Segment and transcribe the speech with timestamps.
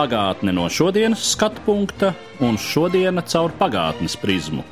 [0.00, 4.62] Pagātne no šodienas skatu punkta un šodienas caur pagātnes prizmu.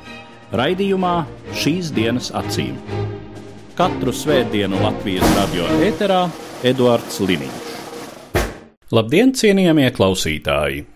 [0.57, 1.11] Raidījumā
[1.53, 2.79] šīs dienas acīm.
[3.77, 6.23] Katru svētdienu Latvijas radio ēterā
[6.65, 7.69] Eduards Liniņš.
[8.89, 10.87] Labdien, cienījamie klausītāji!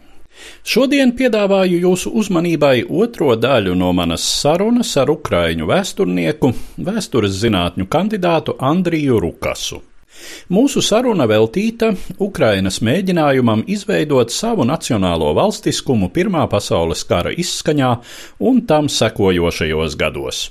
[0.66, 6.56] Šodien piedāvāju jūsu uzmanībai otro daļu no manas sarunas ar ukraiņu vēsturnieku,
[6.90, 9.84] vēstures zinātņu kandidātu Andriju Rukasu.
[10.54, 17.94] Mūsu saruna veltīta Ukrainas mēģinājumam izveidot savu nacionālo valstiskumu Pirmā pasaules kara izskaņā
[18.40, 20.50] un tam sekojošajos gados.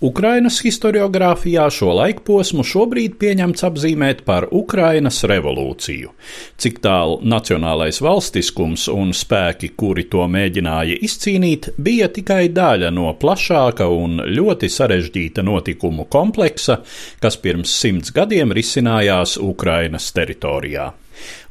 [0.00, 6.12] Ukrainas historiografijā šo laikposmu šobrīd pieņemts apzīmēt par Ukrainas revolūciju.
[6.54, 13.90] Cik tālu nacionālais valstiskums un spēki, kuri to mēģināja izcīnīt, bija tikai daļa no plašāka
[13.90, 16.78] un ļoti sarežģīta notikumu kompleksa,
[17.18, 20.92] kas pirms simts gadiem risinājās Ukrainas teritorijā.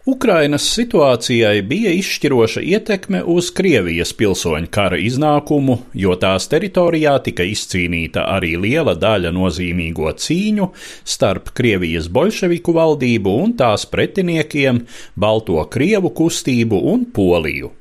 [0.08, 8.24] Ukrainas situācijai bija izšķiroša ietekme uz Krievijas pilsoņu kara iznākumu, jo tās teritorijā tika izcīnīta
[8.38, 10.70] arī liela daļa nozīmīgo cīņu
[11.16, 14.86] starp Krievijas bolševiku valdību un tās pretiniekiem,
[15.20, 17.74] Balto Krievu kustību un Poliju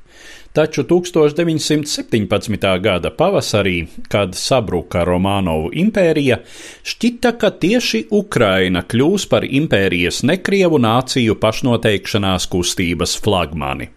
[0.57, 2.79] taču 1917.
[2.81, 6.39] gada pavasarī, kad sabruka Romanovu impērija,
[6.81, 13.91] šķita, ka tieši Ukraina kļūs par impērijas nekrievu nāciju pašnoteikšanās kustības flagmani.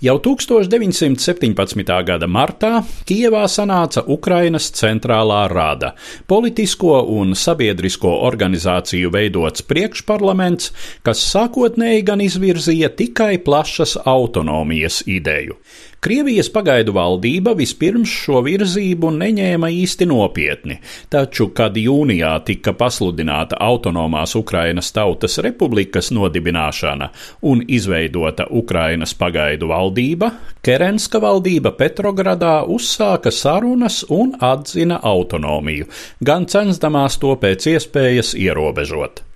[0.00, 1.86] Jau 1917.
[2.04, 5.94] gada martā Kijevā sanāca Ukrainas centrālā rada,
[6.28, 10.72] politisko un sabiedrisko organizāciju veidots priekšparlaments,
[11.06, 15.56] kas sākotnēji gan izvirzīja tikai plašas autonomijas ideju.
[16.06, 20.76] Krievijas pagaidu valdība vispirms šo virzību neņēma īsti nopietni,
[21.10, 27.10] taču, kad jūnijā tika pasludināta autonomās Ukrainas Tautas Republikas nodibināšana
[27.50, 30.30] un izveidota Ukrainas pagaidu valdība,
[30.62, 35.90] Kerenska valdība Petrogradā uzsāka sarunas un atzina autonomiju,
[36.22, 39.26] gan censdamās to pēc iespējas ierobežot.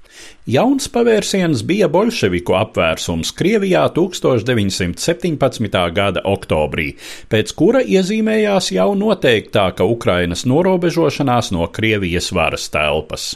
[0.50, 5.76] Jauns pavērsiens bija bolševiku apvērsums Krievijā 1917.
[5.94, 6.86] gada oktobrī,
[7.30, 13.28] pēc kura iezīmējās jau noteiktāka Ukrainas norobežošanās no Krievijas varas telpas.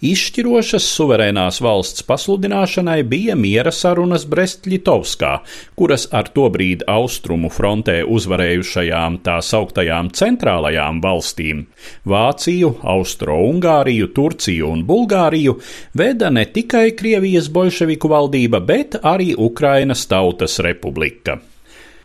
[0.00, 5.32] Izšķirošas suverēnās valsts pasludināšanai bija miera sarunas Brest-Litovskā,
[5.76, 11.66] kuras ar tobrīd austrumu frontē uzvarējušajām tā sauktajām centrālajām valstīm-
[12.14, 15.58] Vāciju, Austro-Ungāriju, Turciju un Bulgāriju-
[16.00, 21.40] veda ne tikai Krievijas bolševiku valdība, bet arī Ukrainas Tautas Republika.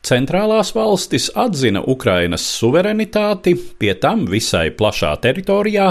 [0.05, 5.87] Centrālās valstis atzina Ukrainas suverenitāti, pie tam visai plašā teritorijā,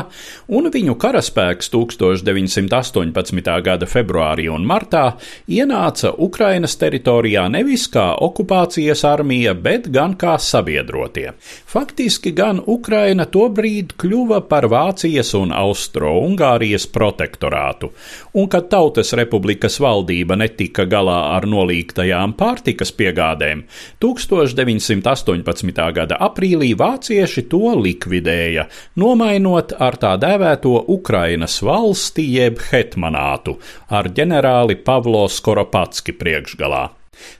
[0.54, 3.56] un viņu karaspēks 1918.
[3.66, 5.02] gada februārī un martā
[5.50, 11.32] ienāca Ukrainas teritorijā nevis kā okupācijas armija, bet gan kā sabiedrotie.
[11.74, 17.90] Faktiski gan Ukraina tobrīd kļuva par Vācijas un Austro-Ungārijas protektorātu,
[18.38, 23.66] un kad Tautas republikas valdība netika galā ar nolīgtajām pārtikas piegādēm,
[24.04, 25.92] 1918.
[25.96, 28.66] gada aprīlī vācieši to likvidēja,
[29.00, 33.56] nomainot ar tā dēvēto Ukrainas valsti jeb hetmanātu
[33.88, 36.84] ar ģenerāli Pavlo Skoropatski priekšgalā.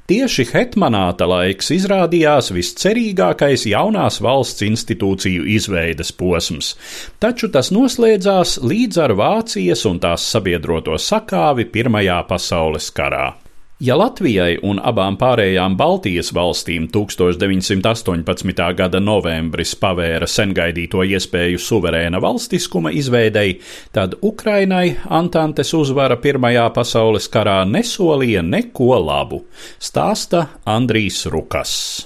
[0.09, 6.75] Tieši hetmanāta laiks izrādījās viscerīgākais jaunās valsts institūciju izveides posms,
[7.21, 13.33] taču tas noslēdzās līdz ar Vācijas un tās sabiedroto sakāvi Pirmajā pasaules karā.
[13.80, 18.66] Ja Latvijai un abām pārējām Baltijas valstīm 1918.
[18.75, 23.53] gada novembris pavēra sengaidīto iespēju suverēna valstiskuma izveidei,
[23.96, 29.46] tad Ukrainai Antantes uzvara Pirmajā pasaules karā nesolīja neko labu,
[29.79, 32.06] stāsta Andrijs Rukas.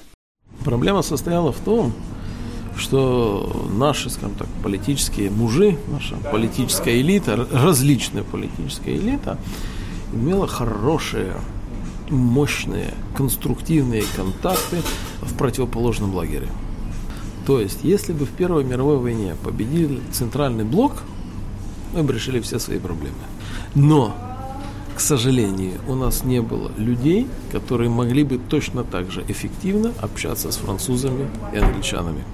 [0.63, 1.91] Проблема состояла в том,
[2.77, 9.39] что наши, скажем так, политические мужи, наша политическая элита, различная политическая элита,
[10.13, 11.33] имела хорошее
[12.10, 14.78] мощные конструктивные контакты
[15.22, 16.49] в противоположном лагере.
[17.46, 21.02] То есть, если бы в Первой мировой войне победил Центральный блок,
[21.94, 23.16] мы бы решили все свои проблемы.
[23.75, 24.14] Но,
[24.94, 30.52] к сожалению, у нас не было людей, которые могли бы точно так же эффективно общаться
[30.52, 32.25] с французами и англичанами.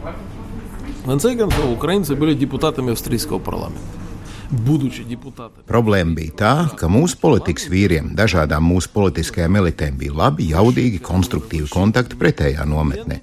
[1.02, 4.03] В конце концов, украинцы были депутатами австрийского парламента.
[4.50, 5.62] budući deputate.
[5.68, 11.70] Problēma bija tā, ka mūsu politikas vīriem, dažādām mūsu politiskajām elitēm bija labi, jaudīgi, konstruktīvi
[11.72, 13.20] kontakti pretējā nometnē.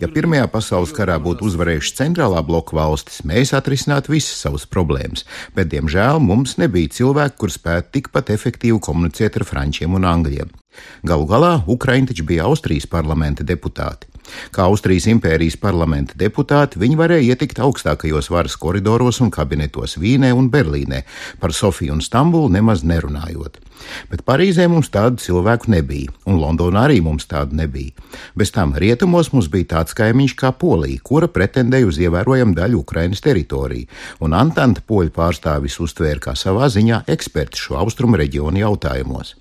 [0.00, 5.26] Ja Pirmajā pasaules karā būtu uzvarējuši centrālā bloka valstis, mēs atrisinātu visas savas problēmas,
[5.56, 10.52] bet, diemžēl, mums nebija cilvēki, kur spētu tikpat efektīvi komunicēt ar frančiem un angļiem.
[11.08, 14.10] Galu galā Ukraiņi taču bija Austrijas parlamenta deputāti.
[14.54, 20.50] Kā Austrijas impērijas parlamenta deputāti, viņi varēja ietikt augstākajos varas koridoros un kabinetos Vīnē un
[20.50, 21.02] Berlīnē,
[21.40, 23.60] par Sofiju un Stambulu nemaz nerunājot.
[24.10, 27.94] Bet Parīzē mums tādu cilvēku nebija, un Londonā arī mums tādu nebija.
[28.34, 33.24] Bez tam rietumos mums bija tāds kaimiņš kā Polija, kura pretendēja uz ievērojamu daļu Ukrainas
[33.24, 33.88] teritoriju,
[34.24, 39.36] un Antanta poļu pārstāvis uztvēra kā savā ziņā eksperti šo austrumu reģionu jautājumos.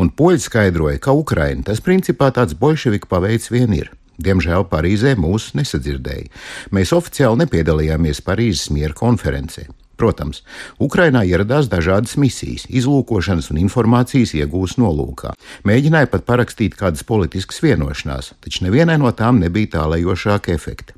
[0.00, 3.92] Un poļi skaidroja, ka Ukraina tas principā tāds bolševiku paveids vien ir.
[4.18, 6.30] Diemžēl Parīzē mūs nesadzirdēja.
[6.74, 9.68] Mēs oficiāli nepiedalījāmies Parīzes miera konferencē.
[9.98, 10.44] Protams,
[10.78, 15.32] Ukrainā ieradās dažādas misijas, izlūkošanas un informācijas iegūs nolūkā.
[15.66, 20.94] Mēģināja pat parakstīt kādas politiskas vienošanās, taču nevienai no tām nebija tālējošāka efekta.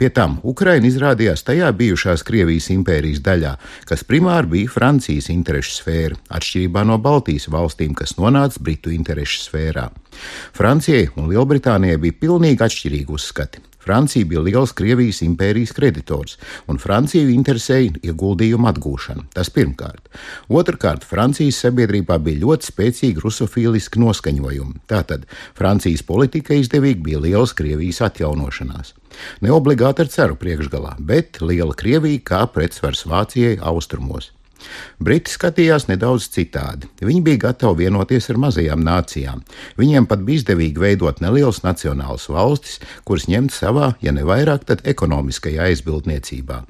[0.00, 3.54] Pie tam Ukraina izrādījās tajā bijušās Krievijas impērijas daļā,
[3.90, 9.90] kas primāri bija Francijas interešu sfēra, atšķirībā no Baltijas valstīm, kas nonāca Britu interešu sfērā.
[10.56, 13.67] Francijai un Lielbritānijai bija pilnīgi atšķirīgi uzskati.
[13.88, 16.36] Francija bija liels Krievijas impērijas kreditors,
[16.68, 19.24] un Franciju interesēja ieguldījumu atgūšana.
[19.32, 20.10] Tas pirmkārt.
[20.52, 24.84] Otrakārt, Francijas sabiedrībā bija ļoti spēcīgi rusofīliski noskaņojumi.
[24.92, 25.24] Tātad
[25.56, 28.92] Francijas politika izdevīgi bija liels Krievijas atjaunošanās.
[29.40, 34.34] Ne obligāti ar ceru priekšgalā, bet liela Krievija kā pretsvars Vācijai austrumos.
[35.02, 36.88] Briti skatījās nedaudz citādi.
[37.02, 39.44] Viņi bija gatavi vienoties ar mazajām nācijām.
[39.78, 44.82] Viņiem pat bija izdevīgi veidot nelielas nacionālas valstis, kuras ņemt savā, ja ne vairāk, tad
[44.88, 46.62] ekonomiskajā aizbildniecībā.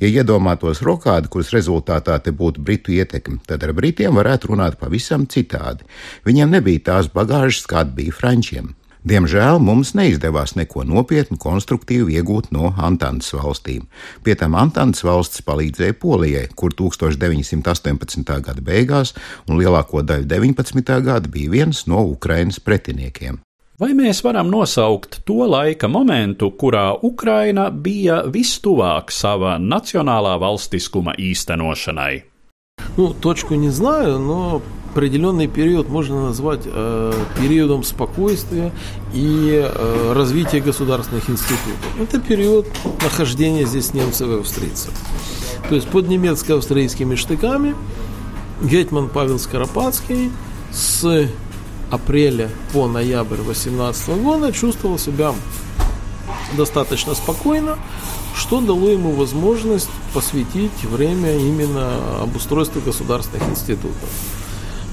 [0.00, 5.26] Ja iedomātos rokādi, kuras rezultātā te būtu britu ietekme, tad ar britiem varētu runāt pavisam
[5.26, 5.86] citādi.
[6.26, 8.74] Viņiem nebija tās bagāžas, kāda bija frančiem.
[9.05, 13.87] Diemžēl mums neizdevās neko nopietnu, konstruktīvu iegūt no Antantas valstīm.
[14.21, 18.35] Pie tam Antantas valsts palīdzēja Polijai, kur 1918.
[18.45, 19.15] gada beigās
[19.49, 20.99] un lielāko daļu 19.
[21.01, 23.41] gada bija viens no Ukrainas pretiniekiem.
[23.81, 32.21] Vai mēs varam nosaukt to laika momentu, kurā Ukraina bija vistuvāk sava nacionālā valstiskuma īstenošanai?
[32.97, 34.61] Nu, точку не знаю, но
[34.96, 38.72] определенный период можно назвать э, периодом спокойствия
[39.12, 42.00] и э, развития государственных институтов.
[42.00, 42.66] Это период
[43.02, 44.94] нахождения здесь немцев и австрийцев.
[45.68, 47.74] То есть под немецко-австрийскими штыками
[48.62, 50.32] Гетман Павел Скоропадский
[50.72, 51.28] с
[51.90, 55.34] апреля по ноябрь 18 года чувствовал себя
[56.56, 57.76] достаточно спокойно,
[58.34, 64.08] что дало ему возможность посвятить время именно обустройству государственных институтов.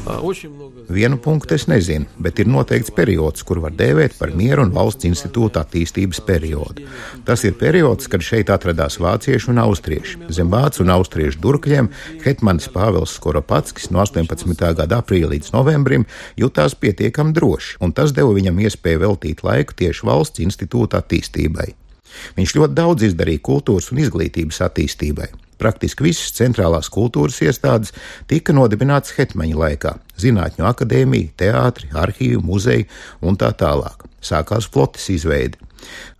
[0.03, 5.07] Vienu punktu es nezinu, bet ir noteikts periods, kur var dēvēt par mieru un valsts
[5.07, 6.83] institūta attīstības periodu.
[7.23, 10.17] Tas ir periods, kad šeit atradās vācieši un austrieši.
[10.35, 11.88] Zem vācu un austriešu durkļiem
[12.25, 14.73] Hetmans Pāvils Skoropatskis no 18.
[14.81, 16.03] gada aprīļa līdz novembrim
[16.39, 21.71] jutās pietiekami droši, un tas deva viņam iespēju veltīt laiku tieši valsts institūta attīstībai.
[22.35, 25.31] Viņš ļoti daudz izdarīja kultūras un izglītības attīstībai.
[25.60, 27.93] Praktiski visas centrālās kultūras iestādes
[28.27, 29.93] tika nodibinātas Hetmaņa laikā-
[30.24, 32.88] Zinātņu akadēmija, teātri, arhīvi, muzeji
[33.22, 34.05] un tā tālāk.
[34.22, 35.57] Sākās flotes izveide.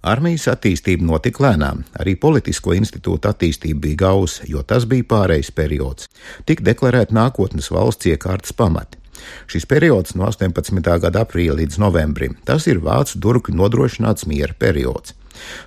[0.04, 6.10] Armijas attīstība notika lēnām, arī politisko institūtu attīstība bija gausa, jo tas bija pārejas periods.
[6.46, 9.00] Tik deklarēta nākotnes valsts iekārtas pamati.
[9.48, 11.00] Šis periods no 18.
[11.00, 15.14] gada aprīļa līdz novembrim- tas ir vācu durkļu nodrošināts miera periods.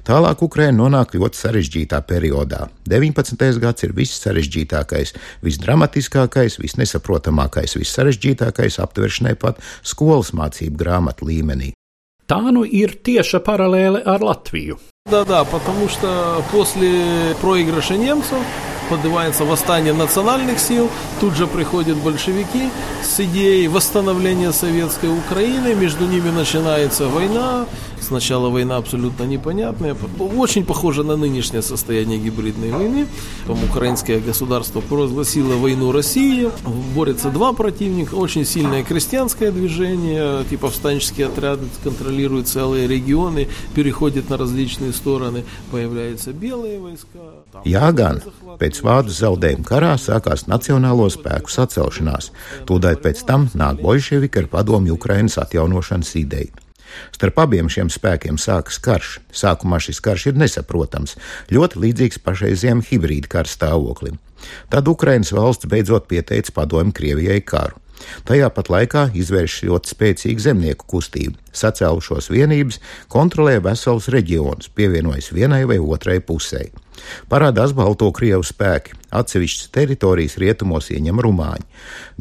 [0.08, 2.68] Tālāk Ukraina nonāk ļoti sarežģītā periodā.
[2.92, 3.60] 19.
[3.64, 11.74] gads ir viss sarežģītākais, visdramatiskākais, visnesaprotamākais, vissarežģītākais aptveršanai pat skolas mācību grāmatu līmenī.
[12.28, 14.80] Tā nu ir tieša paralēle ar Latviju.
[15.10, 18.38] Да-да, потому что после проигрыша немцев
[18.88, 22.70] поднимается восстание национальных сил, тут же приходят большевики
[23.04, 27.66] с идеей восстановления советской Украины, между ними начинается война,
[28.07, 29.97] сначала война абсолютно непонятная,
[30.37, 33.07] очень похожа на нынешнее состояние гибридной войны,
[33.47, 36.51] там украинское государство провозгласило войну России,
[36.95, 44.37] борются два противника, очень сильное крестьянское движение, типа повстанческие отряды контролируют целые регионы, переходят на
[44.37, 47.19] различные стороны, появляются белые войска.
[47.65, 48.21] Jā, gan
[48.61, 52.33] pēc vācu zaudējuma karā sākās nacionālo spēku sacelšanās.
[52.69, 56.17] Tūdaļ pēc tam nāk bolševiki ar padomju Ukrainas atjaunošanas.
[57.15, 59.17] Starp abiem šiem spēkiem sākas karš.
[59.33, 61.17] Sākumā šis karš ir nesaprotams,
[61.53, 64.21] ļoti līdzīgs pašreizējiem hibrīda kara stāvoklim.
[64.71, 67.81] Tad Ukrainas valsts beidzot pieteica padomu Krievijai karu.
[68.29, 71.39] Tajā pat laikā izvērš ļoti spēcīga zemnieku kustība.
[71.57, 72.81] Sacēlušos vienības
[73.13, 76.67] kontrolē veselus reģionus, pievienojas vienai vai otrai pusē.
[77.31, 81.67] Parādās Balto Krievu spēki, atsevišķas teritorijas rietumos ieņem Rumāņi.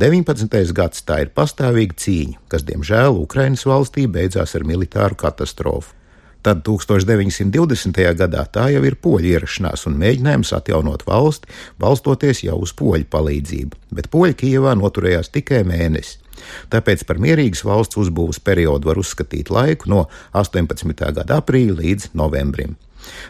[0.01, 0.73] 19.
[0.75, 5.95] gads tā ir pastāvīga cīņa, kas, diemžēl, Ukrainas valstī beidzās ar militāru katastrofu.
[6.45, 8.03] Tad 1920.
[8.19, 11.49] gadā tā jau ir poļu ierašanās un mēģinājums atjaunot valsti,
[11.81, 16.19] balstoties jau uz poļu palīdzību, bet poļi Kijevā noturējās tikai mēnesi.
[16.69, 20.05] Tāpēc par mierīgas valsts uzbūves periodu var uzskatīt laiku no
[20.37, 20.93] 18.
[21.17, 22.77] gada aprīļa līdz novembrim.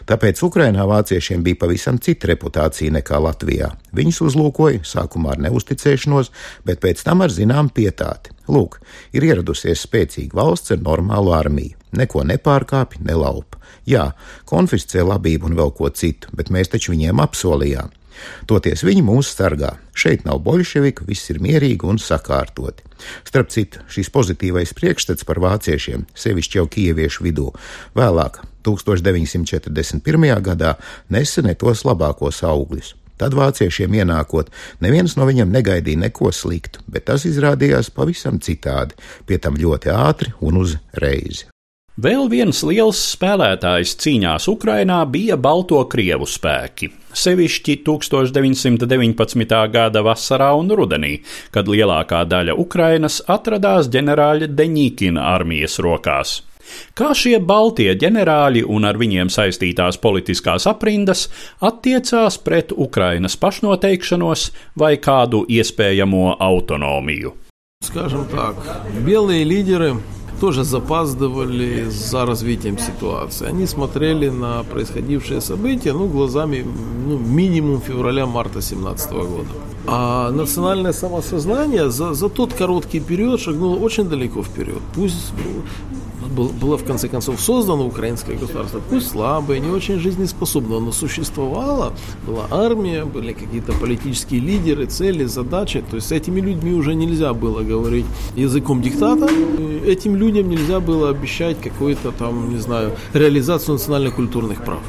[0.08, 3.72] Tāpēc Ukrainā vāciešiem bija pavisam cita reputācija nekā Latvijā.
[3.96, 6.32] Viņus uzlūkoja sākumā ar neusticēšanos,
[6.66, 8.34] bet pēc tam ar zinām pietāti.
[8.52, 8.78] Lūk,
[9.16, 11.76] ir ieradusies spēcīga valsts ar normālu armiju.
[11.96, 13.60] Neko nepārkāpj, nelaupa.
[13.86, 14.10] Jā,
[14.46, 17.94] konfiscē labību un vēl ko citu, bet mēs taču viņiem apsolījām.
[18.48, 19.74] Toties viņi mūs sargā.
[19.96, 22.84] Šeit nav bolševiku, viss ir mierīgi un sakārtoti.
[23.28, 27.50] Starp citu, šis pozitīvais priekšstats par vāciešiem, sevišķi jau kieviešu vidū,
[27.98, 30.28] vēlāk 1941.
[30.50, 30.76] gadā
[31.14, 32.94] nesa ne tos labākos augļus.
[33.16, 34.50] Tad vāciešiem ienākot,
[34.84, 40.34] neviens no viņiem negaidīja neko sliktu, bet tas izrādījās pavisam citādi, pie tam ļoti ātri
[40.44, 41.46] un uz reizi.
[41.96, 46.90] Vēl viens liels spēlētājs cīņās Ukrainā bija Balto Krievu spēki.
[47.16, 49.54] Sevišķi 1919.
[49.72, 51.14] gada vasarā un rudenī,
[51.56, 56.42] kad lielākā daļa Ukrainas atradās ģenerāļa Deņīkina armijas rokās.
[56.95, 61.27] Kā šie baltie ģenerāļi un ar viņiem saistītās politiskās aprindas
[61.59, 67.35] attiecās pret Ukrainas pašnoteikšanos vai kādu iespējamo autonomiju?
[67.81, 68.55] Скажем так,
[69.05, 69.95] белые лидеры
[70.39, 73.47] тоже запаздывали за развитием ситуации.
[73.47, 76.65] Они смотрели на происходившие события ну, глазами
[77.07, 79.49] ну, минимум февраля-марта 2017 года.
[79.87, 84.81] А национальное самосознание за, за тот короткий период шагнуло очень далеко вперед.
[84.95, 85.33] Пусть
[86.28, 91.92] было в конце концов создано украинское государство, пусть слабое, не очень жизнеспособное, но существовало,
[92.26, 95.84] была армия, были какие-то политические лидеры, цели, задачи.
[95.88, 99.28] То есть с этими людьми уже нельзя было говорить языком диктата.
[99.86, 104.82] Этим людям нельзя было обещать какую-то там, не знаю, реализацию национально-культурных прав.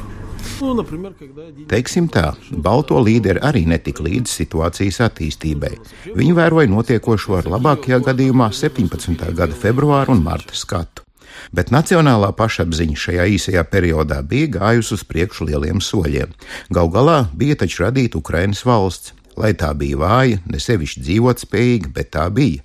[0.58, 1.44] Когда...
[1.70, 5.75] Teiksim tā, Balto līderi arī netika līdz situācijas attīstībai.
[6.17, 9.27] Viņi vēroja notiekošo ar labākajā gadījumā 17.
[9.38, 11.06] gada februāru un marta skatu
[11.56, 16.34] bet nacionālā pašapziņa šajā īsajā periodā bija gājusi uz priekšu lieliem soļiem.
[16.74, 19.13] Gal galā bija taču radīta Ukrainas valsts.
[19.38, 22.63] Lai tā bija vāja, ne sevišķi dzīvotspējīga, bet tā bija.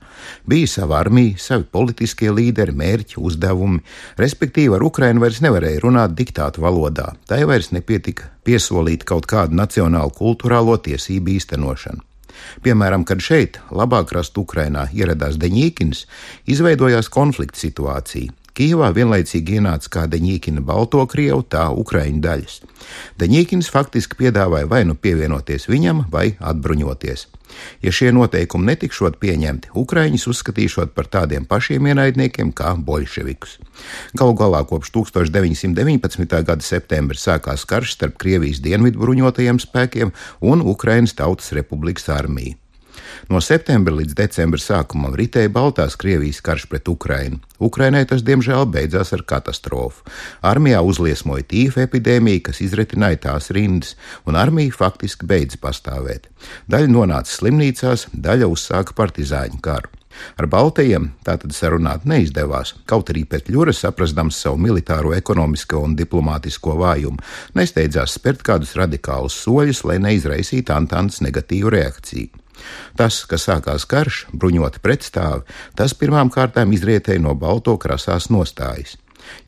[0.49, 3.83] Bija sava armija, savi politiskie līderi, mērķi, uzdevumi,
[4.17, 7.11] respektīvi ar Ukrainu vairs nevarēja runāt diktātu valodā.
[7.29, 12.01] Tai vairs nepietika piesolīt kaut kādu nacionālu kultūrālo tiesību īstenošanu.
[12.65, 16.07] Piemēram, kad šeit, labāk rast Ukrainā, ieradās Deņīkins,
[16.49, 18.33] izveidojās konflikta situācija.
[18.53, 22.59] Kijavā vienlaicīgi ienāca kā Deņķina Balto Krievu, tā Ukraiņu daļas.
[23.21, 27.27] Deņķins faktiski piedāvāja vai nu pievienoties viņam, vai atbruņoties.
[27.85, 33.59] Ja šie noteikumi netikšot pieņemti, Ukraiņus uzskatīšot par tādiem pašiem ienaidniekiem kā bolševikus.
[34.17, 36.41] Galu galā kopš 1919.
[36.49, 42.62] gada septembra sākās karš starp Krievijas dienvidu bruņotajiem spēkiem un Ukrainas Tautas Republikas armiju.
[43.33, 47.41] No septembra līdz decembra sākumam ritēja Baltās Krievijas karš pret Ukrainu.
[47.63, 50.05] Ukrainai tas, diemžēl, beidzās ar katastrofu.
[50.43, 56.29] Armijā uzliesmoja tīfa epidēmija, kas izretināja tās rindas, un armija faktiski beidza pastāvēt.
[56.71, 59.93] Daļa nonāca slimnīcās, daļa uzsāka partizāņu karu.
[60.37, 66.77] Ar Baltijiem tātad sarunāt neizdevās, kaut arī pēc ļura saprastams savu militāro, ekonomisko un diplomātisko
[66.83, 67.23] vājumu,
[67.59, 72.42] nesteidzās spērt kādus radikālus soļus, lai neizraisītu Antānas negatīvu reakciju.
[72.99, 75.47] Tas, ka sākās karš, bruņoti pretstāvi,
[75.79, 78.99] tas pirmām kārtām izrietēja no balto krasās nostājas.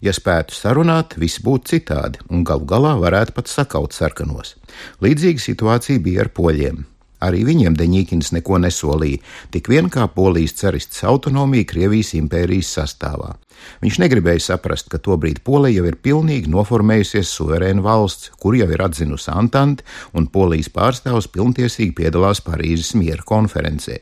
[0.05, 4.55] Ja spētu sarunāt, viss būtu citādi, un galu galā varētu pat sakaut sarkanos.
[5.03, 6.85] Līdzīga situācija bija ar poļiem.
[7.25, 9.23] Arī viņiem Deņķins neko nesolīja,
[9.55, 13.35] tik vien kā polijas carists autonomija Krievijas impērijas sastāvā.
[13.81, 18.83] Viņš negribēja saprast, ka tobrīd Polija jau ir pilnīgi noformējusies suverēna valsts, kur jau ir
[18.85, 24.01] atzinusi Antanti, un Polijas pārstāvs pilntiesīgi piedalās Parīzes miera konferencē.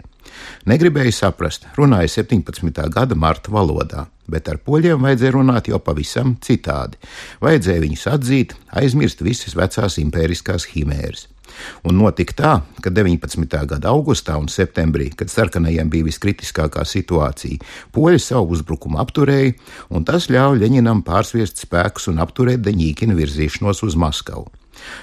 [0.66, 2.88] Negribēja saprast, runāja 17.
[2.94, 6.98] gada marta valodā, bet ar poļiem vajadzēja runāt jau pavisam citādi.
[7.42, 11.28] Vajadzēja viņus atzīt, aizmirst visas vecās impēriskās himēras.
[11.88, 12.52] Un notika tā,
[12.82, 13.46] ka 19.
[13.74, 17.60] gada augustā un septembrī, kad sarkanajiem bija viskritiskākā situācija,
[17.92, 19.54] poļi savu uzbrukumu apturēja,
[19.90, 24.50] un tas ļāva Ļeņinam pārsviest spēkus un apturēt Deņīkina virzīšanos uz Maskavu.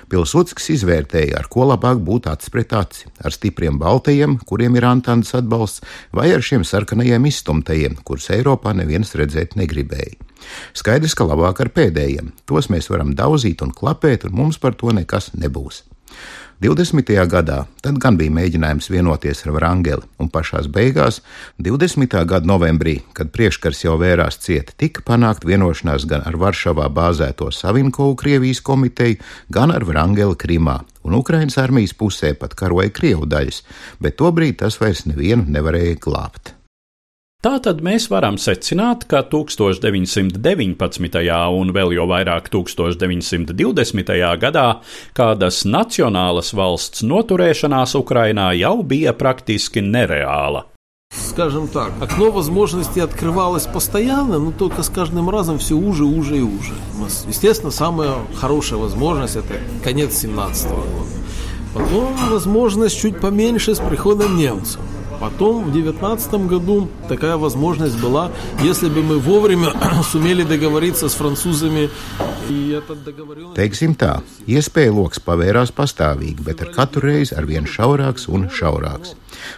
[0.09, 5.33] Pilsudskis izvērtēja, ar ko labāk būt acis pret aci- ar stipriem baltajiem, kuriem ir Antānas
[5.33, 10.17] atbalsts, vai ar šiem sarkanajiem izstumtajiem, kurus Eiropā neviens redzēt negribēja.
[10.73, 12.31] Skaidrs, ka labāk ar pēdējiem.
[12.45, 15.83] Tos mēs varam daudzīt un klapēt, un mums par to nekas nebūs.
[16.59, 17.07] 20.
[17.31, 21.21] gadā tad gan bija mēģinājums vienoties ar Vrangeli, un pašās beigās,
[21.55, 22.17] 20.
[22.27, 28.19] gada novembrī, kad priekškars jau vērās cieta, tika panākt vienošanās gan ar Varšavā bāzēto Savinkovu
[28.19, 33.63] Krievijas komiteju, gan ar Vrangeli Krimā, un Ukrainas armijas pusē pat karoja Krievu daļas,
[34.03, 36.58] bet tobrīd tas vairs nevienu nevarēja glābt.
[37.44, 40.38] Tātad mēs varam secināt, ka 1919.
[41.52, 44.12] un vēl jau vairāk 1920.
[44.40, 44.68] gadā
[45.12, 50.64] kādas nacionālas valsts noturēšanās Ukrainā jau bija praktiski nereāla.
[51.12, 56.42] Скажем так, окно возможностей открывалось постоянно, но только с каждым разом все уже, уже и
[56.42, 56.72] уже.
[57.28, 61.10] Естественно, самая хорошая возможность это конец 17 -го года.
[61.74, 64.80] Потом возможность чуть поменьше с приходом немцев.
[65.20, 69.72] Потом в 2019 году такая возможность была, если бы мы вовремя
[70.02, 71.90] сумели договориться с французами.
[73.56, 79.14] Teiksim tā, iespēja lokus pavērās pastāvīgi, bet ar katru reizi ar vien šaurāks un šaurāks.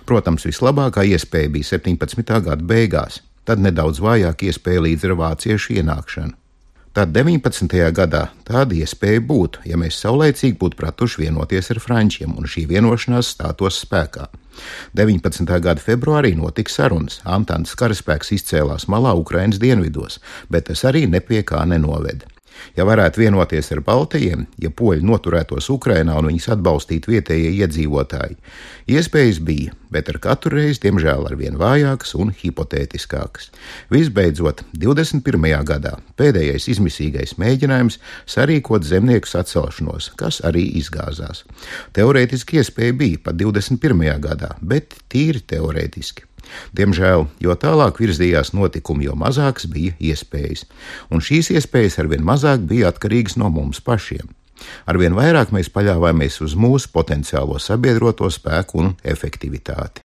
[0.07, 2.23] Protams, vislabākā iespēja bija 17.
[2.47, 6.40] gada beigās, tad nedaudz vājāk iespēja līdz ar vāciešu ienākšanu.
[6.92, 7.72] Tad 19.
[7.96, 13.30] gadā tāda iespēja būtu, ja mēs saulēcīgi būtu pratuši vienoties ar frančiem un šī vienošanās
[13.32, 14.26] stātos spēkā.
[15.00, 15.48] 19.
[15.64, 17.22] gada februārī notika sarunas.
[17.24, 20.20] Antāns karaspēks izcēlās malā Ukrainas dienvidos,
[20.52, 22.28] bet tas arī nepie kā nenoveda.
[22.78, 28.38] Ja varētu vienoties ar Baltijiem, ja poļi noturētos Ukrainā un viņus atbalstītu vietējie iedzīvotāji,
[28.92, 33.52] iespējas bija, bet ar katru reizi, diemžēl, ar vien vājākas un hipotētiskākas.
[33.92, 35.52] Visbeidzot, 21.
[35.68, 38.00] gadā pēdējais izmisīgais mēģinājums
[38.30, 41.46] sarīkot zemnieku sacelšanos, kas arī izgāzās.
[41.98, 44.12] Teorētiski iespēja bija pat 21.
[44.24, 46.31] gadā, bet tīri teorētiski.
[46.78, 50.68] Diemžēl, jo tālāk virzījās notikumi, jo mazākas bija iespējas,
[51.12, 54.30] un šīs iespējas arvien mazāk bija atkarīgas no mums pašiem.
[54.86, 60.06] Arvien vairāk mēs paļāvāmies uz mūsu potenciālo sabiedroto spēku un efektivitāti.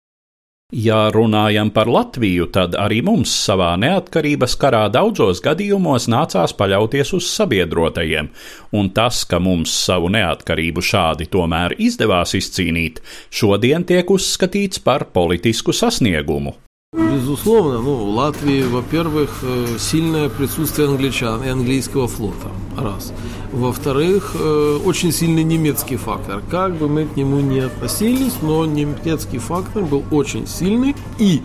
[0.73, 7.27] Ja runājam par Latviju, tad arī mums savā neatkarības karā daudzos gadījumos nācās paļauties uz
[7.29, 8.31] sabiedrotajiem,
[8.73, 15.77] un tas, ka mums savu neatkarību šādi tomēr izdevās izcīnīt, šodien tiek uzskatīts par politisku
[15.77, 16.57] sasniegumu.
[16.93, 22.51] Безусловно, ну, в Латвии, во-первых, э, сильное присутствие англичан и английского флота.
[22.77, 23.13] Раз.
[23.51, 26.43] Во-вторых, э, очень сильный немецкий фактор.
[26.51, 30.95] Как бы мы к нему ни относились, но немецкий фактор был очень сильный.
[31.17, 31.41] И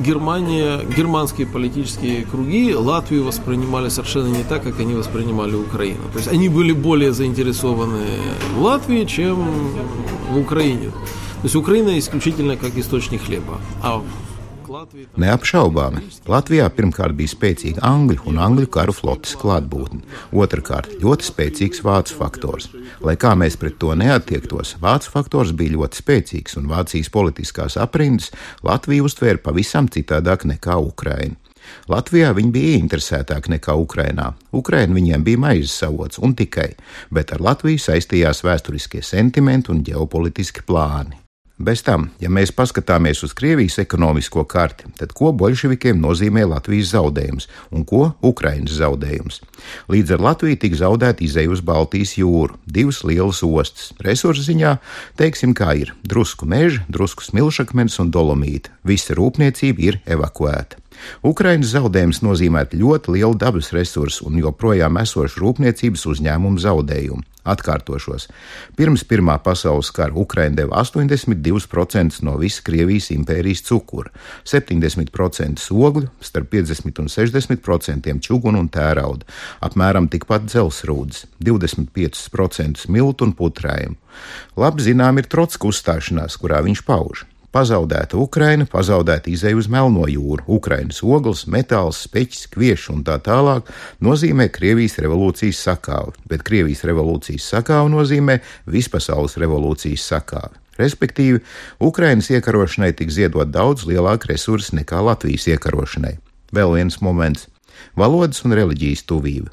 [0.00, 6.02] Германия, германские политические круги Латвию воспринимали совершенно не так, как они воспринимали Украину.
[6.12, 8.04] То есть они были более заинтересованы
[8.56, 9.36] в Латвии, чем
[10.30, 10.90] в Украине.
[10.90, 13.60] То есть Украина исключительно как источник хлеба.
[13.82, 14.02] А
[15.22, 20.00] Neapšaubāmi, Latvijā pirmkārt bija spēcīga angļu un angļu karu flotes klātbūtne,
[20.34, 22.68] otrkārt ļoti spēcīgs vācu faktors.
[23.04, 28.32] Lai kā mēs pret to neattiektos, vācu faktors bija ļoti spēcīgs un Vācijas politiskās aprindas
[28.66, 31.38] Latviju uztvēra pavisam citādāk nekā Ukraina.
[31.90, 34.32] Latvijā viņi bija interesētāki nekā Ukrainā.
[34.50, 36.72] Ukraina viņiem bija maizes avots un tikai,
[37.10, 41.21] bet ar Latviju saistījās vēsturiskie sentimenti un ģeopolitiski plāni.
[41.62, 47.46] Bez tam, ja mēs paskatāmies uz Krievijas ekonomisko karti, tad ko bolševikiem nozīmē Latvijas zaudējums
[47.70, 49.38] un ko Ukrainas zaudējums?
[49.92, 53.92] Līdz ar Latviju tika zaudēta izeja uz Baltijas jūru, divas lielas ostas.
[54.02, 54.74] Resursu ziņā,
[55.20, 58.74] teiksim, kā ir drusku meža, drusku smilšakmens un dolomīta.
[58.82, 60.82] Visa rūpniecība ir evakuēta.
[61.22, 67.22] Ukrainas zaudējums nozīmētu ļoti lielu dabas resursu un joprojām esošu rūpniecības uzņēmumu zaudējumu.
[67.42, 68.28] Atkārtošos.
[68.78, 74.12] Pirms Pirmā pasaules kara Ukraina deva 82% no visas Krievijas impērijas cukura,
[74.46, 79.26] 70% ogļu, starp 50 un 60% čugunu un tērauda,
[79.64, 83.98] apmēram tikpat dzelsrūdas, 25% miltu un putrājumu.
[84.60, 87.26] Labi zinām ir Trotska uzstāšanās, kurā viņš pauž.
[87.52, 93.68] Pazaudēta Ukraina, pazaudēta izeja uz Melno jūru, Ukrainas ogles, metāls, speķis, kviešs un tā tālāk
[94.00, 98.38] nozīmē Krievijas revolūcijas sakāvi, bet Krievijas revolūcijas sakāvi nozīmē
[98.72, 100.56] vispasaules revolūcijas sakāvi.
[100.80, 101.42] Respektīvi,
[101.84, 106.16] Ukrainas iekarošanai tika ziedot daudz lielāka resursa nekā Latvijas iekarošanai.
[106.56, 107.51] Vēl viens moments.
[107.98, 109.52] Valodas un reliģijas tuvība.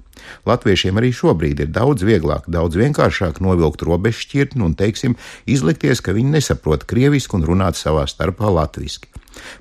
[0.49, 5.15] Latviešiem arī šobrīd ir daudz vieglāk, daudz vienkāršāk novilkt robežu šķirtni un, teiksim,
[5.49, 9.09] izlikties, ka viņi nesaprot krievisku un runāt savā starpā latviski.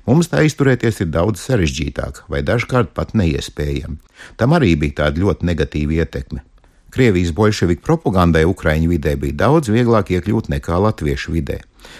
[0.07, 3.99] Mums tā izturēties ir daudz sarežģītāk, vai dažkārt pat neiespējami.
[4.39, 6.43] Tam arī bija tāda ļoti negatīva ietekme.
[6.89, 11.59] Krievijas bolševiku propagandai Ukraiņu vidē bija daudz vieglāk iekļūt nekā latviešu vidē.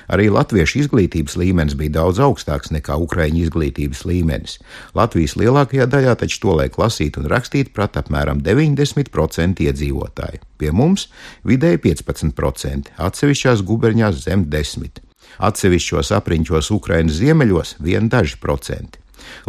[0.10, 4.58] Arī latviešu izglītības līmenis bija daudz augstāks nekā ukraiņu izglītības līmenis.
[4.98, 10.42] Latvijas lielākajā daļā taču to liek lasīt un rakstīt prat apmēram 90% iedzīvotāju.
[10.60, 11.08] Pie mums
[11.48, 15.06] vidēji 15%, atsevišķās guberņās zem 10%.
[15.40, 19.00] Atsevišķos apriņķos Ukrainas ziemeļos vien daži procenti.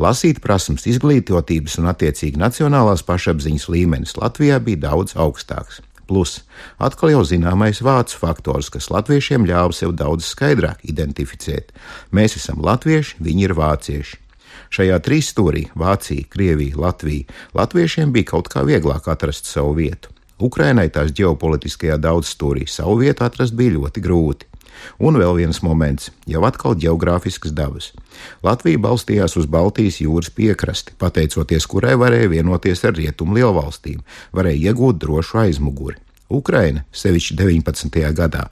[0.01, 5.81] Lasīt prasmes, izglītotības un attiecīgi nacionālās pašapziņas līmenis Latvijā bija daudz augstāks.
[6.11, 6.41] Plus,
[6.83, 11.71] atkal jau zināmais vācu faktors, kas latviešiem ļāva sev daudz skaidrāk identificēt.
[12.11, 14.19] Mēs esam latvieši, viņi ir vācieši.
[14.75, 20.11] Šajā trīsstūrī- Vācija, Krievija, Latvija- latviešiem bija kaut kā vieglāk atrast savu vietu.
[20.41, 24.50] Ukrainai tās ģeopolitiskajā daudzstūrī savu vietu atrast bija ļoti grūti.
[24.99, 27.93] Un vēl viens moments, jau atkal geogrāfisks dabas.
[28.47, 34.05] Latvija balstījās uz Baltijas jūras piekrasti, pateicoties kurai varēja vienoties ar rietumu lielvalstīm,
[34.37, 36.01] varēja iegūt drošu aizmuguri.
[36.31, 37.97] Ukraina, sevišķi 19.
[38.15, 38.45] gadā,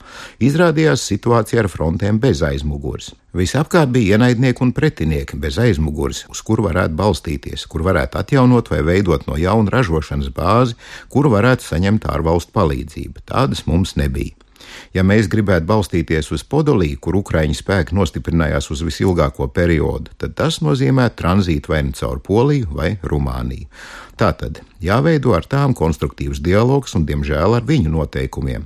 [0.43, 3.13] izrādījās situācija ar frontēm bez aizmugures.
[3.39, 8.81] Visapkārt bija ienaidnieki un pretinieki bez aizmugures, uz kuru varētu balstīties, kur varētu atjaunot vai
[8.83, 10.75] veidot no jauna ražošanas bāzi,
[11.13, 13.23] kuru varētu saņemt ārvalstu palīdzību.
[13.31, 14.35] Tādas mums nebija.
[14.95, 20.59] Ja mēs gribētu balstīties uz Podoliju, kur Ukraiņu spēki nostiprinājās uz visilgāko periodu, tad tas
[20.65, 23.69] nozīmē tranzītu vai nu caur Poliju vai Rumāniju.
[24.19, 28.65] Tātad jāveido ar tām konstruktīvs dialogs un, diemžēl, ar viņu noteikumiem.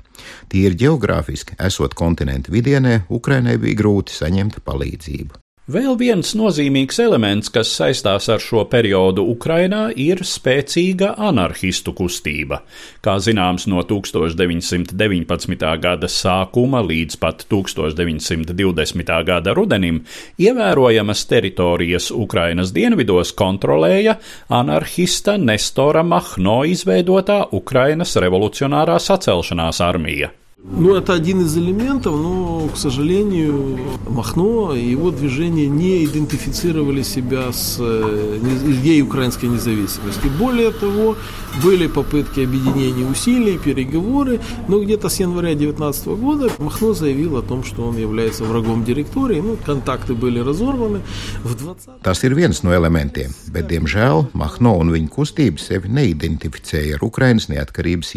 [0.49, 5.42] Tīri geogrāfiski, esot kontinentu vidienē, Ukrainai bija grūti saņemt palīdzību.
[5.63, 12.57] Vēl viens nozīmīgs elements, kas saistās ar šo periodu Ukrainā, ir spēcīga anarchistu kustība.
[12.99, 15.63] Kā zināms, no 1919.
[15.79, 19.15] gada sākuma līdz pat 1920.
[19.23, 20.03] gada rudenim
[20.35, 24.19] ievērojamas teritorijas Ukrainas dienvidos kontrolēja
[24.51, 30.35] anarchista Nestora Mahno izveidotā Ukrainas revolucionārā sacelšanās armija.
[30.65, 37.51] Ну, это один из элементов, но, к сожалению, Махно и его движение не идентифицировали себя
[37.51, 38.39] с э,
[38.79, 40.27] идеей украинской независимости.
[40.39, 41.17] Более того,
[41.61, 47.65] были попытки объединения усилий, переговоры, но где-то с января 2019 года Махно заявил о том,
[47.65, 51.01] что он является врагом директории, ну, контакты были разорваны.
[51.43, 52.01] В 20...
[52.03, 57.49] Tas ir viens no elementiem, bet, diemžēl, Mahno un viņa kustība sevi neidentificēja ar Ukrainas
[57.51, 58.13] neatkarības.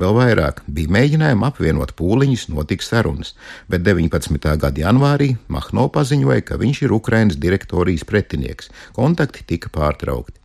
[0.00, 3.34] Vēl vairāk bija mēģinājumi apvienot pūliņus, notika sarunas,
[3.68, 4.40] bet 19.
[4.56, 8.70] gada janvārī Mahno paziņoja, ka viņš ir Ukrainas direktorijas pretinieks.
[8.96, 10.38] Kontakti tika pārtraukti.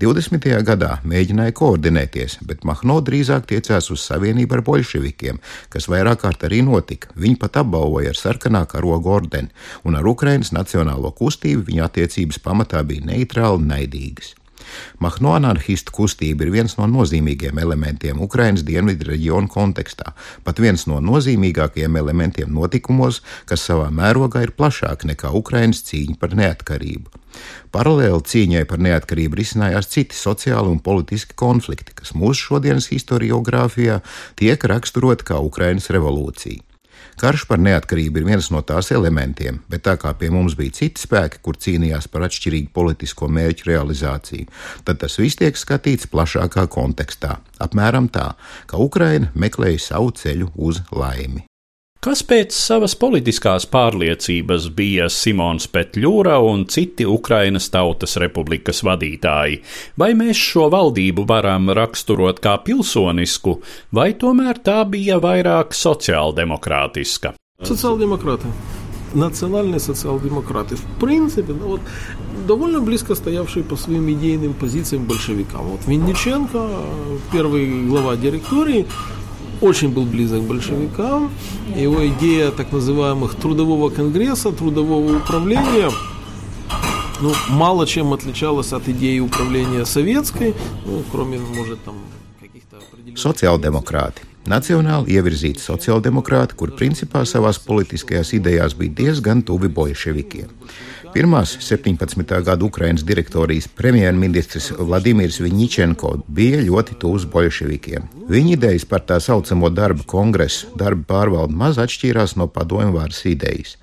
[0.00, 0.46] 20.
[0.64, 5.40] gadā mēģināja koordinēties, bet Mahno drīzāk tiecās uz savienību ar bolševikiem,
[5.72, 7.12] kas vairāk kārt arī notika.
[7.16, 9.52] Viņi pat apbalvoja ar sarkanā karoga ordeni,
[9.84, 14.36] un ar Ukrainas nacionālo kustību viņa attiecības pamatā bija neitrāli naidīgas.
[15.02, 21.00] Mahno anarchistu kustība ir viens no nozīmīgiem elementiem Ukrainas dienvidu reģionu kontekstā, pat viens no
[21.04, 27.22] nozīmīgākajiem elementiem notikumos, kas savā mērogā ir plašāk nekā Ukrainas cīņa par neatkarību.
[27.74, 34.00] Paralēli cīņai par neatkarību risinājās citi sociāli un politiski konflikti, kas mūsu šodienas historiografijā
[34.40, 36.65] tiek raksturoti kā Ukrainas revolūcija.
[37.16, 41.00] Karš par neatkarību ir viens no tās elementiem, bet tā kā pie mums bija citi
[41.00, 44.50] spēki, kur cīnījās par atšķirīgu politisko mērķu realizāciju,
[44.84, 47.38] tad tas viss tiek skatīts plašākā kontekstā.
[47.56, 48.34] Apmēram tā,
[48.68, 51.46] ka Ukraina meklēja savu ceļu uz laimi.
[52.01, 59.59] Kas pēc savas politiskās pārliecības bija Simons Petļūra un citi Ukrainas Tautas Republikas vadītāji?
[60.01, 63.59] Vai mēs šo valdību varam raksturot kā pilsonisku,
[63.93, 67.35] vai tomēr tā bija vairāk sociāldemokrātiska?
[67.61, 68.49] Социал-демократы.
[69.13, 70.77] Национальные социал-демократы.
[70.77, 71.81] В принципе, ну, вот,
[72.47, 75.67] довольно близко стоявшие по своим идейным позициям большевикам.
[75.67, 76.67] Вот Винниченко,
[77.31, 78.87] первый глава директории,
[79.60, 81.30] очень был близок к большевикам.
[81.74, 85.90] Его идея так называемых трудового конгресса, трудового управления,
[87.20, 91.94] ну, мало чем отличалась от идеи управления советской, ну, кроме, может, там
[92.40, 93.18] каких-то определенных...
[93.18, 94.24] Sociāldemokrāti.
[94.46, 100.52] Nacionāli ievirzīti sociāldemokrāti, kur principā savās politiskajās idejās bija diezgan tuvi bolševikiem.
[101.16, 102.42] Pirmās 17.
[102.44, 108.04] gada Ukrainas direktorijas premjerministrs Vladimirs Viņičenko bija ļoti tuvs bolševikiem.
[108.28, 113.78] Viņa idejas par tā saucamo darba kongresu, darba pārvaldu maz atšķīrās no padomju varas idejas.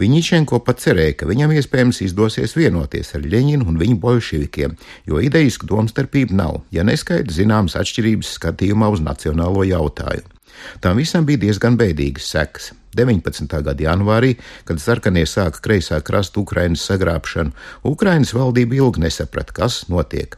[0.00, 5.68] Viņičenko pat cerēja, ka viņam iespējams izdosies vienoties ar Ļeņinu un viņa bolševikiem, jo idejisku
[5.68, 10.32] domstarpību nav, ja neskaidrs zināmas atšķirības skatījumā uz nacionālo jautājumu.
[10.80, 12.72] Tam visam bija diezgan bēdīgas sekas.
[12.96, 13.62] 19.
[13.62, 17.54] gada janvārī, kad sarkanie sāka kreisā krasta Ukrainas sagrābšanu,
[17.86, 20.36] Ukrainas valdība ilgi nesaprata, kas notiek.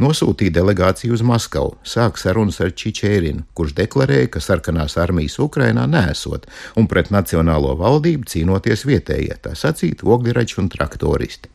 [0.00, 6.48] Nosūtīja delegāciju uz Maskavu, sāk sarunas ar Čičērinu, kurš deklarēja, ka sarkanās armijas Ukrainā nesot
[6.80, 11.52] un pret nacionālo valdību cīnoties vietējie, tā sacīt, ogļrači un traktoristi.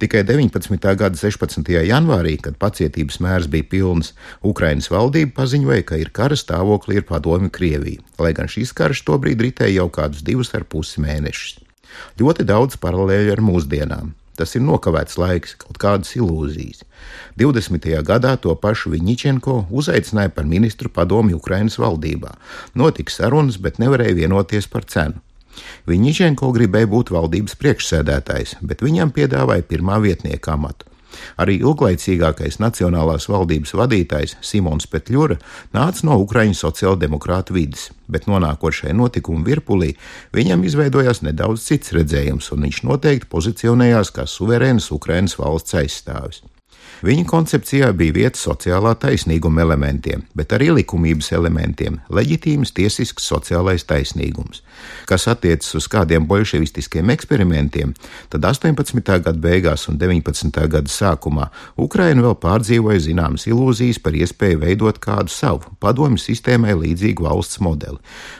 [0.00, 0.78] Tikai 19.
[0.96, 1.70] gada 16.
[1.86, 7.50] janvārī, kad pacietības mērs bija pilns, Ukrainas valdība paziņoja, ka ir kara stāvoklī ar padomi
[7.52, 11.58] Krieviju, lai gan šīs karš tobrīd ritēja jau kādus divus ar pusi mēnešus.
[12.20, 14.14] Ļoti daudz paralēļu ar mūsdienām.
[14.40, 16.86] Tas ir nokavēts laiks, kaut kādas ilūzijas.
[17.36, 17.90] 20.
[18.06, 19.66] gadā to pašu Viņičenko
[25.90, 30.90] Viņišenko gribēja būt valdības priekšsēdētājs, bet viņam piedāvāja pirmā vietnieka amatu.
[31.40, 35.40] Arī ilglaicīgākais nacionālās valdības vadītājs Simons Petļura
[35.74, 39.94] nāca no Ukraiņu sociāldemokrātu vidas, bet nonākot šai notikumu virpulī,
[40.36, 46.44] viņam izveidojās nedaudz cits redzējums, un viņš noteikti pozicionējās kā suverēnas Ukrainas valsts aizstāvis.
[47.00, 54.60] Viņa koncepcijā bija vieta sociālā taisnīguma elementiem, bet arī likumības elementiem- leģitīms tiesisks sociālais taisnīgums.
[55.06, 57.94] Kas attiecas uz kādiem bolševistiskiem eksperimentiem,
[58.28, 59.18] tad 18.
[59.24, 60.68] gada beigās un 19.
[60.68, 67.22] gada sākumā Ukraina vēl pārdzīvoja zināmas ilūzijas par iespēju veidot kādu savu padomju sistēmai līdzīgu
[67.22, 67.96] valsts modeli,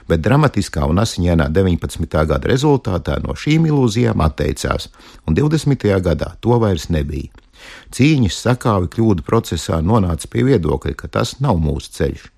[0.07, 2.27] bet dramatiskā un asiņainā 19.
[2.27, 4.89] gada rezultātā no šīm ilūzijām atteicās,
[5.27, 6.01] un 20.
[6.01, 7.31] gadā to vairs nebija.
[7.95, 12.29] Cīņas sakāvi kļūdu procesā nonāca pie viedokļa, ka tas nav mūsu ceļš.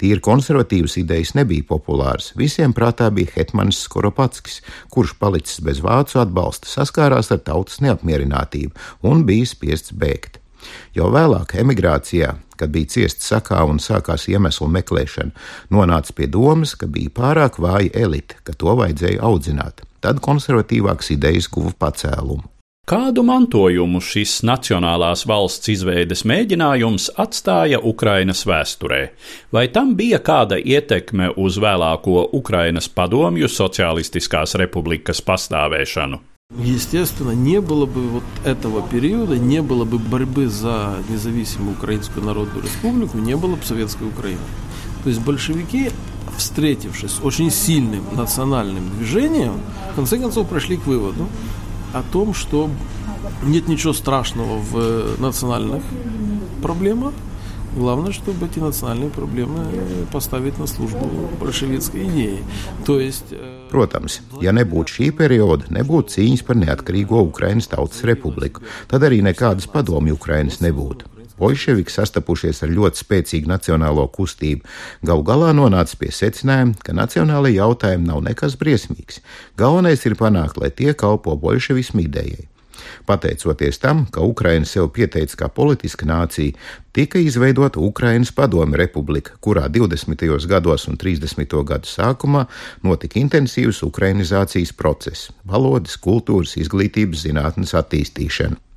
[0.00, 2.30] Tīri konservatīvas idejas nebija populāras.
[2.38, 4.60] Visiem prātā bija Hetmanis Skoropatskis,
[4.92, 10.38] kurš palicis bez vācu atbalsta, saskārās ar tautas neapmierinātību un bija spiests bēgt.
[10.94, 15.32] Jau vēlāk, emigrācijā, kad bija ciesta sakā un sākās iemeslu meklēšana,
[15.72, 19.84] nonāca pie domas, ka bija pārāk vāja elite, ka to vajadzēja audzināt.
[20.04, 22.59] Tad konservatīvākas idejas guva pacēlumu.
[22.89, 28.99] Kādu mantojumu šis nacionālās valsts izveides mēģinājums atstāja Ukrainas vēsturē?
[29.49, 36.21] Vai tam bija kāda ietekme uz vēlāko Ukrainas padomju Socialistiskās republikas pastāvēšanu?
[36.61, 42.61] Естественно, не было бы вот этого периода, не было бы борьбы за независимую Украинскую Народную
[42.61, 44.45] Республику, не было бы Советской Украины.
[45.01, 45.89] То есть большевики,
[46.37, 49.59] встретившись с очень сильным национальным движением,
[49.93, 51.27] в конце концов пришли к выводу,
[51.92, 52.70] о том, что
[53.42, 55.82] нет ничего страшного в национальных
[56.62, 57.12] проблемах.
[57.76, 59.64] Главное, чтобы эти национальные проблемы
[60.12, 61.08] поставить на службу
[61.40, 62.42] большевистской идеи.
[62.84, 63.32] То есть,
[63.70, 69.70] Protams, ja nebūtu šī perioda, nebūtu cīņas par neatkarīgo Ukraiņas Tautas Republiku, tad arī nekādas
[69.70, 71.06] padomju Ukrainas nebūtu.
[71.40, 74.66] Bolševiki sastapušies ar ļoti spēcīgu nacionālo kustību,
[75.06, 79.22] galu galā nonāca pie secinājuma, ka nacionālajie jautājumi nav nekas briesmīgs.
[79.60, 82.50] Galvenais ir panākt, lai tie kalpo bolševismu idejai.
[83.06, 86.56] Pateicoties tam, ka Ukraina sev pieteica kā politiska nācija,
[86.96, 90.46] tika izveidota Ukrainas Padomju Republika, kurā 20.
[90.48, 91.56] gados un 30.
[91.64, 92.46] gadu sākumā
[92.82, 98.69] notika intensīvs ukrainizācijas process- valodas, kultūras, izglītības zinātnes attīstīšana.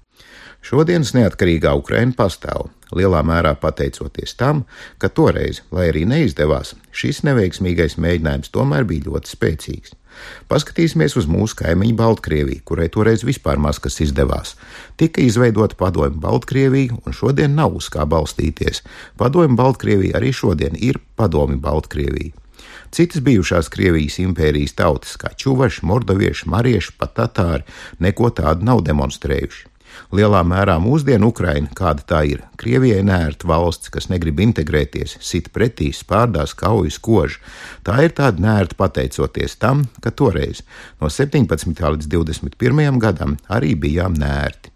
[0.63, 4.61] Šodienas neatkarīgā Ukraina pastāv, lielā mērā pateicoties tam,
[4.95, 9.97] ka toreiz, lai arī neizdevās, šis neveiksmīgais mēģinājums tomēr bija ļoti spēcīgs.
[10.47, 14.53] Paskatīsimies uz mūsu kaimiņu Baltkrieviju, kurai toreiz vispār maz kas izdevās.
[14.95, 18.85] Tika izveidota padomju Baltkrievija, un šodien nav uz kā balstīties.
[19.19, 22.37] Padomju Baltkrievija arī šodien ir padomju Baltkrievija.
[22.93, 27.65] Citas bijušās Krievijas impērijas tautas, kā čuvaši, mordovieši, marieši, pat tatāri,
[27.99, 29.72] neko tādu nav demonstrējuši.
[30.13, 35.91] Lielā mērā mūsdienu Ukraina, kāda tā ir, Krievijai nērta valsts, kas negrib integrēties, sit pretī,
[35.95, 37.39] spārdās, kaujas, kož.
[37.85, 40.63] Tā ir tāda nērta pateicoties tam, ka toreiz
[41.01, 41.73] no 17.
[41.79, 43.01] līdz 21.
[43.01, 44.72] gadam arī bijām nērti.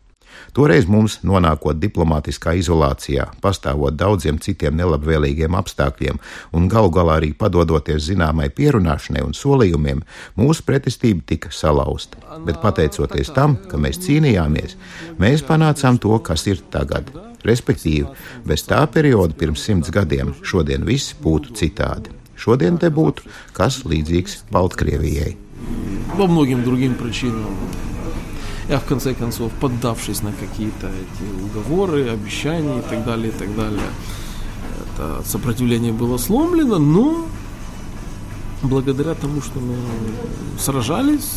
[0.53, 6.21] Toreiz mums, nonākot diplomātiskā izolācijā, pastāvot daudziem citiem nelabvēlīgiem apstākļiem
[6.57, 10.03] un galu galā arī padodoties zināmai pierunāšanai un solījumiem,
[10.37, 12.21] mūsu pretestība tika salauzta.
[12.47, 14.77] Bet pateicoties tam, ka mēs cīnījāmies,
[15.23, 17.13] mēs panācām to, kas ir tagad.
[17.43, 18.07] Respektīvi,
[18.47, 22.13] bez tā perioda pirms simts gadiem šodien viss būtu citādi.
[22.39, 23.25] Šodien te būtu
[23.57, 25.37] kas līdzīgs Baltkrievijai.
[26.17, 27.57] По многим другим причинам
[28.70, 33.56] А в конце концов, поддавшись на какие-то эти уговоры, обещания и так далее, и так
[33.56, 33.90] далее,
[34.82, 37.28] это сопротивление было сломлено, но
[38.62, 39.76] благодаря тому, что мы
[40.60, 41.30] сражались,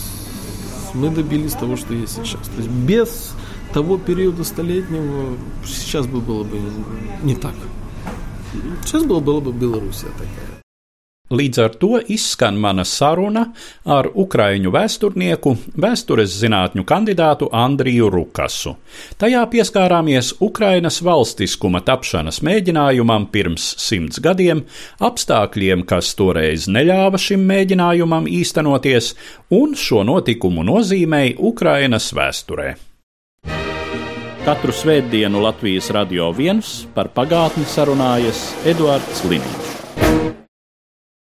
[0.94, 2.48] мы добились того, что есть сейчас.
[2.48, 3.32] То есть без
[3.72, 6.60] того периода столетнего сейчас бы было бы
[7.22, 7.54] не так.
[8.84, 10.60] Сейчас было, было бы Белоруссия такая.
[11.30, 13.44] Līdz ar to izskan mana saruna
[13.86, 18.72] ar ukraiņu vēsturnieku, vēstures zinātņu kandidātu Andriju Rukasu.
[19.14, 24.64] Tajā pieskārāmies Ukrainas valstiskuma tapšanas mēģinājumam pirms simts gadiem,
[24.98, 29.14] apstākļiem, kas toreiz neļāva šim mēģinājumam īstenoties,
[29.54, 32.74] un šo notikumu nozīmei Ukrainas vēsturē.
[34.42, 40.39] Katru svētdienu Latvijas radio viens par pagātni sarunājas Eduards Liniņš.